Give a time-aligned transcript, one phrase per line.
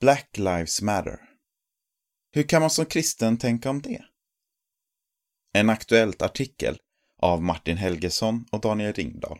[0.00, 1.20] Black Lives Matter.
[2.32, 4.04] Hur kan man som kristen tänka om det?
[5.52, 6.78] En aktuellt artikel
[7.22, 9.38] av Martin Helgesson och Daniel Ringdahl.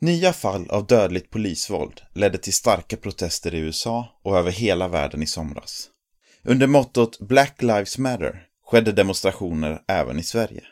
[0.00, 5.22] Nya fall av dödligt polisvåld ledde till starka protester i USA och över hela världen
[5.22, 5.90] i somras.
[6.42, 10.64] Under mottot Black Lives Matter skedde demonstrationer även i Sverige.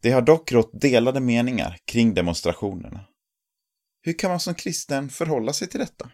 [0.00, 3.04] Det har dock rått delade meningar kring demonstrationerna.
[4.08, 6.10] Hur kan man som kristen förhålla sig till detta?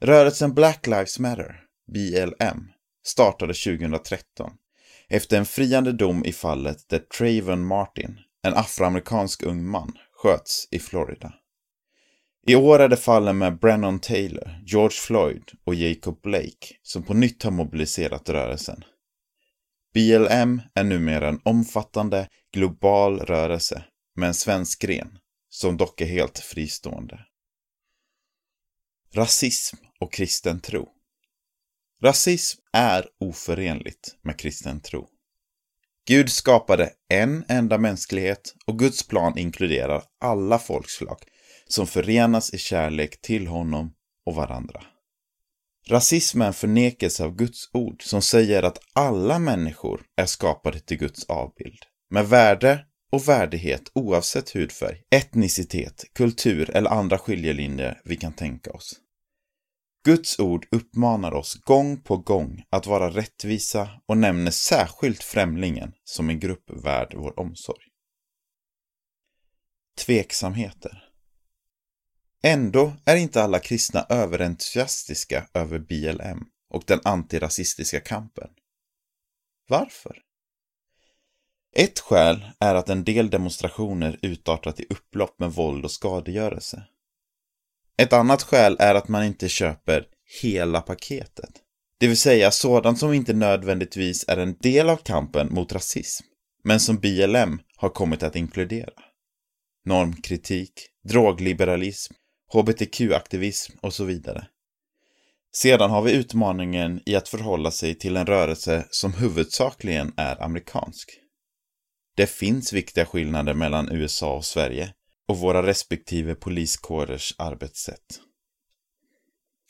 [0.00, 2.72] Rörelsen Black Lives Matter, BLM,
[3.06, 4.52] startade 2013
[5.08, 10.78] efter en friande dom i fallet där Trayvon Martin, en afroamerikansk ung man, sköts i
[10.78, 11.34] Florida.
[12.46, 17.14] I år är det fallen med Brennan Taylor, George Floyd och Jacob Blake som på
[17.14, 18.84] nytt har mobiliserat rörelsen.
[19.94, 23.84] BLM är numera en omfattande global rörelse
[24.16, 25.18] med en svensk gren
[25.56, 27.26] som dock är helt fristående.
[29.14, 30.88] Rasism och kristen tro.
[32.02, 35.08] Rasism är oförenligt med kristen tro.
[36.06, 41.18] Gud skapade en enda mänsklighet och Guds plan inkluderar alla folkslag
[41.68, 43.94] som förenas i kärlek till honom
[44.26, 44.84] och varandra.
[45.88, 50.98] Rasism är en förnekelse av Guds ord som säger att alla människor är skapade till
[50.98, 58.32] Guds avbild, med värde och värdighet oavsett hudfärg, etnicitet, kultur eller andra skiljelinjer vi kan
[58.32, 59.00] tänka oss.
[60.04, 66.30] Guds ord uppmanar oss gång på gång att vara rättvisa och nämner särskilt främlingen som
[66.30, 67.84] en grupp värd vår omsorg.
[69.98, 71.08] Tveksamheter
[72.42, 78.48] Ändå är inte alla kristna överentusiastiska över BLM och den antirasistiska kampen.
[79.68, 80.25] Varför?
[81.78, 86.82] Ett skäl är att en del demonstrationer utartat i upplopp med våld och skadegörelse.
[87.98, 90.04] Ett annat skäl är att man inte köper
[90.42, 91.50] hela paketet.
[92.00, 96.24] Det vill säga sådant som inte nödvändigtvis är en del av kampen mot rasism,
[96.64, 98.92] men som BLM har kommit att inkludera.
[99.84, 100.72] Normkritik,
[101.08, 102.14] drogliberalism,
[102.52, 104.46] hbtq-aktivism och så vidare.
[105.54, 111.20] Sedan har vi utmaningen i att förhålla sig till en rörelse som huvudsakligen är amerikansk.
[112.16, 114.94] Det finns viktiga skillnader mellan USA och Sverige
[115.28, 118.20] och våra respektive poliskårers arbetssätt.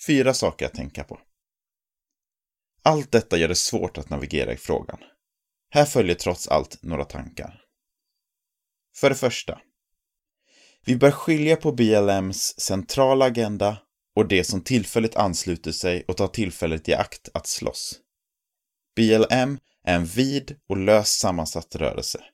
[0.06, 1.20] Fyra saker att tänka på.
[2.82, 4.98] Allt detta gör det svårt att navigera i frågan.
[5.70, 7.60] Här följer trots allt några tankar.
[8.96, 9.60] För det första.
[10.84, 13.78] Vi bör skilja på BLMs centrala agenda
[14.16, 18.00] och det som tillfälligt ansluter sig och tar tillfället i akt att slåss.
[18.96, 22.24] BLM är en vid och löst sammansatt rörelse.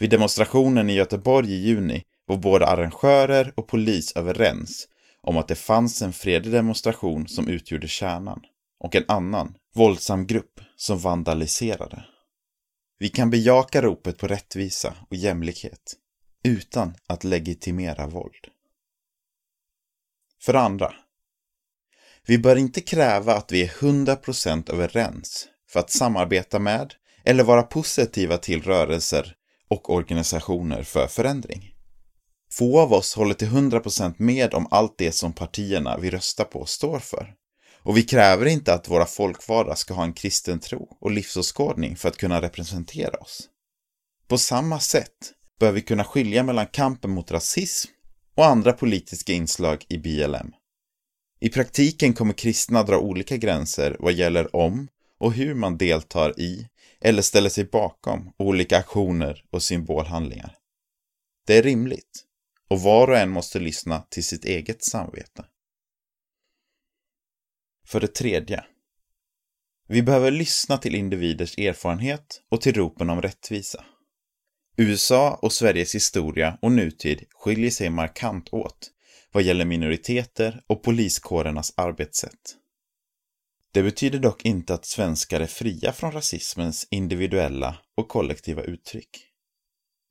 [0.00, 4.88] Vid demonstrationen i Göteborg i juni var både arrangörer och polis överens
[5.22, 8.40] om att det fanns en fredlig demonstration som utgjorde kärnan
[8.78, 12.04] och en annan, våldsam grupp som vandaliserade.
[12.98, 15.94] Vi kan bejaka ropet på rättvisa och jämlikhet
[16.44, 18.46] utan att legitimera våld.
[20.42, 20.94] För andra.
[22.26, 26.94] Vi bör inte kräva att vi är 100% överens för att samarbeta med
[27.24, 29.36] eller vara positiva till rörelser
[29.70, 31.74] och organisationer för förändring.
[32.52, 36.66] Få av oss håller till 100% med om allt det som partierna vi röstar på
[36.66, 37.34] står för.
[37.82, 42.08] Och vi kräver inte att våra folkvalda ska ha en kristen tro och livsåskådning för
[42.08, 43.48] att kunna representera oss.
[44.28, 47.90] På samma sätt bör vi kunna skilja mellan kampen mot rasism
[48.34, 50.52] och andra politiska inslag i BLM.
[51.40, 54.88] I praktiken kommer kristna dra olika gränser vad gäller om
[55.18, 56.66] och hur man deltar i
[57.00, 60.56] eller ställer sig bakom olika aktioner och symbolhandlingar.
[61.46, 62.24] Det är rimligt
[62.68, 65.44] och var och en måste lyssna till sitt eget samvete.
[67.86, 68.64] För det tredje.
[69.88, 73.84] Vi behöver lyssna till individers erfarenhet och till ropen om rättvisa.
[74.76, 78.90] USA och Sveriges historia och nutid skiljer sig markant åt
[79.32, 82.56] vad gäller minoriteter och poliskårernas arbetssätt.
[83.72, 89.08] Det betyder dock inte att svenskar är fria från rasismens individuella och kollektiva uttryck.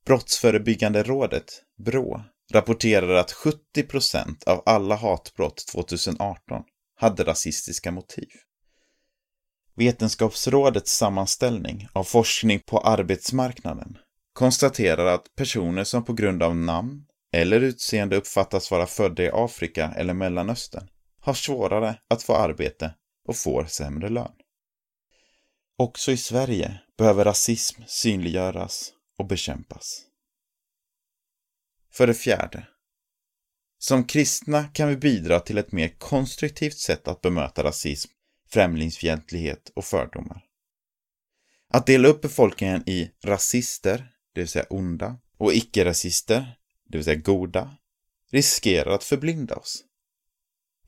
[0.06, 2.22] Brottsförebyggande rådet, BRÅ,
[2.52, 6.62] rapporterar att 70% av alla hatbrott 2018
[6.96, 8.28] hade rasistiska motiv.
[9.76, 13.96] Vetenskapsrådets sammanställning av forskning på arbetsmarknaden
[14.32, 19.92] konstaterar att personer som på grund av namn eller utseende uppfattas vara födda i Afrika
[19.96, 20.88] eller Mellanöstern
[21.20, 22.94] har svårare att få arbete
[23.28, 24.32] och får sämre lön.
[25.76, 30.02] Också i Sverige behöver rasism synliggöras och bekämpas.
[31.92, 32.66] För det fjärde.
[33.78, 38.10] Som kristna kan vi bidra till ett mer konstruktivt sätt att bemöta rasism,
[38.48, 40.44] främlingsfientlighet och fördomar.
[41.68, 46.58] Att dela upp befolkningen i rasister, det vill säga onda, och icke-rasister,
[46.88, 47.76] det vill säga goda,
[48.30, 49.84] riskerar att förblinda oss.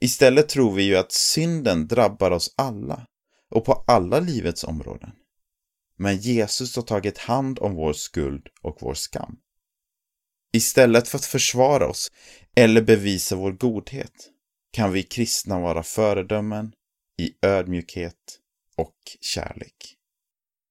[0.03, 3.07] Istället tror vi ju att synden drabbar oss alla
[3.51, 5.11] och på alla livets områden.
[5.97, 9.37] Men Jesus har tagit hand om vår skuld och vår skam.
[10.53, 12.13] Istället för att försvara oss
[12.57, 14.31] eller bevisa vår godhet
[14.73, 16.73] kan vi kristna vara föredömen
[17.19, 18.39] i ödmjukhet
[18.77, 19.97] och kärlek.